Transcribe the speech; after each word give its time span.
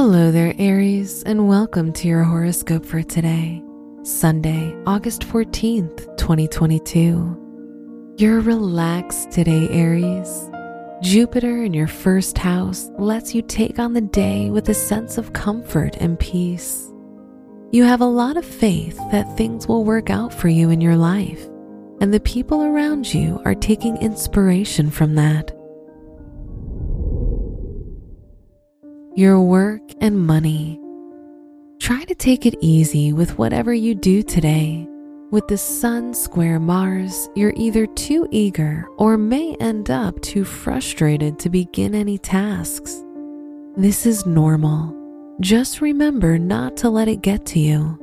Hello 0.00 0.30
there, 0.30 0.54
Aries, 0.60 1.24
and 1.24 1.48
welcome 1.48 1.92
to 1.94 2.06
your 2.06 2.22
horoscope 2.22 2.86
for 2.86 3.02
today, 3.02 3.60
Sunday, 4.04 4.72
August 4.86 5.22
14th, 5.22 6.16
2022. 6.16 8.14
You're 8.16 8.38
relaxed 8.38 9.32
today, 9.32 9.68
Aries. 9.70 10.52
Jupiter 11.02 11.64
in 11.64 11.74
your 11.74 11.88
first 11.88 12.38
house 12.38 12.88
lets 12.96 13.34
you 13.34 13.42
take 13.42 13.80
on 13.80 13.92
the 13.92 14.00
day 14.00 14.50
with 14.50 14.68
a 14.68 14.74
sense 14.74 15.18
of 15.18 15.32
comfort 15.32 15.96
and 15.96 16.16
peace. 16.20 16.92
You 17.72 17.82
have 17.82 18.00
a 18.00 18.06
lot 18.06 18.36
of 18.36 18.44
faith 18.44 18.96
that 19.10 19.36
things 19.36 19.66
will 19.66 19.82
work 19.84 20.10
out 20.10 20.32
for 20.32 20.46
you 20.46 20.70
in 20.70 20.80
your 20.80 20.96
life, 20.96 21.44
and 22.00 22.14
the 22.14 22.20
people 22.20 22.62
around 22.62 23.12
you 23.12 23.42
are 23.44 23.56
taking 23.56 23.96
inspiration 23.96 24.90
from 24.90 25.16
that. 25.16 25.57
Your 29.18 29.40
work 29.40 29.82
and 30.00 30.16
money. 30.16 30.80
Try 31.80 32.04
to 32.04 32.14
take 32.14 32.46
it 32.46 32.54
easy 32.60 33.12
with 33.12 33.36
whatever 33.36 33.74
you 33.74 33.92
do 33.92 34.22
today. 34.22 34.86
With 35.32 35.48
the 35.48 35.58
Sun 35.58 36.14
square 36.14 36.60
Mars, 36.60 37.28
you're 37.34 37.52
either 37.56 37.84
too 37.84 38.28
eager 38.30 38.86
or 38.96 39.18
may 39.18 39.56
end 39.56 39.90
up 39.90 40.20
too 40.20 40.44
frustrated 40.44 41.36
to 41.40 41.50
begin 41.50 41.96
any 41.96 42.16
tasks. 42.16 43.02
This 43.76 44.06
is 44.06 44.24
normal. 44.24 44.94
Just 45.40 45.80
remember 45.80 46.38
not 46.38 46.76
to 46.76 46.88
let 46.88 47.08
it 47.08 47.20
get 47.20 47.44
to 47.46 47.58
you. 47.58 47.98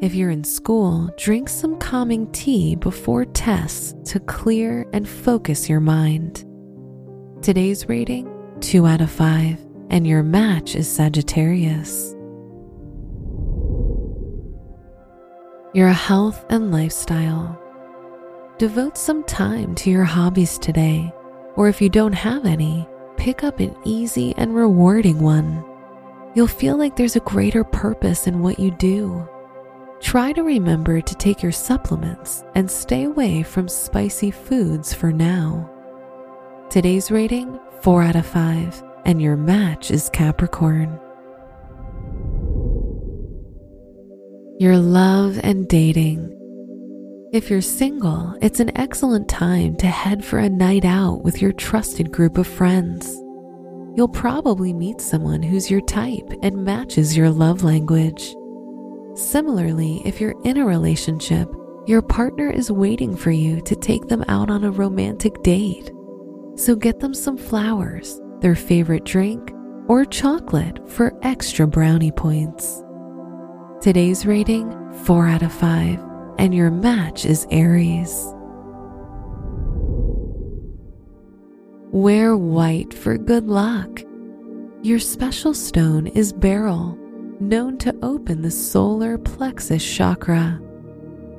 If 0.00 0.14
you're 0.14 0.30
in 0.30 0.44
school, 0.44 1.10
drink 1.18 1.50
some 1.50 1.78
calming 1.78 2.26
tea 2.32 2.74
before 2.74 3.26
tests 3.26 3.94
to 4.10 4.18
clear 4.20 4.88
and 4.94 5.06
focus 5.06 5.68
your 5.68 5.80
mind. 5.80 6.46
Today's 7.42 7.86
rating 7.86 8.32
2 8.60 8.86
out 8.86 9.02
of 9.02 9.10
5 9.10 9.67
and 9.90 10.06
your 10.06 10.22
match 10.22 10.74
is 10.74 10.90
Sagittarius. 10.90 12.14
Your 15.74 15.88
health 15.88 16.44
and 16.50 16.72
lifestyle. 16.72 17.60
Devote 18.58 18.98
some 18.98 19.22
time 19.24 19.74
to 19.76 19.90
your 19.90 20.04
hobbies 20.04 20.58
today, 20.58 21.12
or 21.56 21.68
if 21.68 21.80
you 21.80 21.88
don't 21.88 22.12
have 22.12 22.44
any, 22.44 22.88
pick 23.16 23.44
up 23.44 23.60
an 23.60 23.74
easy 23.84 24.34
and 24.36 24.54
rewarding 24.54 25.20
one. 25.20 25.64
You'll 26.34 26.46
feel 26.46 26.76
like 26.76 26.96
there's 26.96 27.16
a 27.16 27.20
greater 27.20 27.64
purpose 27.64 28.26
in 28.26 28.42
what 28.42 28.58
you 28.58 28.70
do. 28.72 29.28
Try 30.00 30.32
to 30.32 30.42
remember 30.42 31.00
to 31.00 31.14
take 31.16 31.42
your 31.42 31.52
supplements 31.52 32.44
and 32.54 32.70
stay 32.70 33.04
away 33.04 33.42
from 33.42 33.68
spicy 33.68 34.30
foods 34.30 34.94
for 34.94 35.12
now. 35.12 35.70
Today's 36.70 37.10
rating 37.10 37.58
4 37.82 38.02
out 38.02 38.16
of 38.16 38.26
5 38.26 38.87
and 39.08 39.22
your 39.22 39.38
match 39.38 39.90
is 39.90 40.10
Capricorn. 40.10 41.00
Your 44.58 44.76
love 44.76 45.40
and 45.42 45.66
dating. 45.66 46.30
If 47.32 47.48
you're 47.48 47.62
single, 47.62 48.36
it's 48.42 48.60
an 48.60 48.76
excellent 48.76 49.26
time 49.26 49.76
to 49.76 49.86
head 49.86 50.22
for 50.22 50.38
a 50.38 50.50
night 50.50 50.84
out 50.84 51.24
with 51.24 51.40
your 51.40 51.52
trusted 51.52 52.12
group 52.12 52.36
of 52.36 52.46
friends. 52.46 53.16
You'll 53.96 54.12
probably 54.12 54.74
meet 54.74 55.00
someone 55.00 55.42
who's 55.42 55.70
your 55.70 55.80
type 55.80 56.30
and 56.42 56.66
matches 56.66 57.16
your 57.16 57.30
love 57.30 57.64
language. 57.64 58.34
Similarly, 59.14 60.02
if 60.04 60.20
you're 60.20 60.38
in 60.44 60.58
a 60.58 60.66
relationship, 60.66 61.48
your 61.86 62.02
partner 62.02 62.50
is 62.50 62.70
waiting 62.70 63.16
for 63.16 63.30
you 63.30 63.62
to 63.62 63.74
take 63.74 64.06
them 64.08 64.22
out 64.28 64.50
on 64.50 64.64
a 64.64 64.70
romantic 64.70 65.42
date. 65.42 65.90
So 66.56 66.76
get 66.76 67.00
them 67.00 67.14
some 67.14 67.38
flowers 67.38 68.20
their 68.40 68.54
favorite 68.54 69.04
drink, 69.04 69.52
or 69.88 70.04
chocolate 70.04 70.86
for 70.88 71.18
extra 71.22 71.66
brownie 71.66 72.12
points. 72.12 72.82
Today's 73.80 74.26
rating 74.26 74.70
4 75.04 75.28
out 75.28 75.42
of 75.42 75.52
5, 75.52 75.98
and 76.38 76.54
your 76.54 76.70
match 76.70 77.24
is 77.24 77.46
Aries. 77.50 78.34
Wear 81.90 82.36
white 82.36 82.92
for 82.92 83.16
good 83.16 83.48
luck. 83.48 84.02
Your 84.82 84.98
special 84.98 85.54
stone 85.54 86.06
is 86.08 86.32
beryl, 86.32 86.96
known 87.40 87.78
to 87.78 87.96
open 88.02 88.42
the 88.42 88.50
solar 88.50 89.16
plexus 89.18 89.84
chakra. 89.84 90.60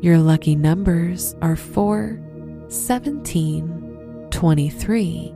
Your 0.01 0.17
lucky 0.17 0.55
numbers 0.55 1.35
are 1.41 1.55
4, 1.55 2.19
17, 2.67 4.27
23, 4.31 5.35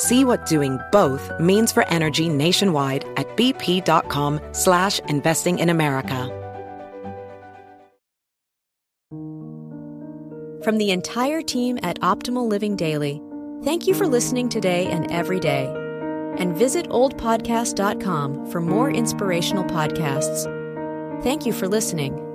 See 0.00 0.24
what 0.24 0.46
doing 0.46 0.78
both 0.90 1.30
means 1.38 1.72
for 1.72 1.86
energy 1.88 2.30
nationwide 2.30 3.04
at 3.18 3.28
bp.com 3.36 4.40
slash 4.52 4.98
investing 5.00 5.58
in 5.58 5.68
America. 5.68 6.36
From 10.64 10.78
the 10.78 10.90
entire 10.90 11.42
team 11.42 11.78
at 11.82 12.00
Optimal 12.00 12.48
Living 12.48 12.76
Daily, 12.76 13.20
thank 13.62 13.86
you 13.86 13.92
for 13.92 14.06
listening 14.06 14.48
today 14.48 14.86
and 14.86 15.10
every 15.10 15.38
day. 15.38 15.66
And 16.38 16.56
visit 16.56 16.88
oldpodcast.com 16.88 18.50
for 18.50 18.60
more 18.62 18.90
inspirational 18.90 19.64
podcasts. 19.64 20.44
Thank 21.22 21.44
you 21.44 21.52
for 21.52 21.68
listening. 21.68 22.29